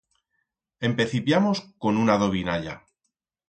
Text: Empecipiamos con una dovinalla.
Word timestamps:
Empecipiamos 0.79 1.57
con 1.77 1.95
una 1.95 2.17
dovinalla. 2.17 2.87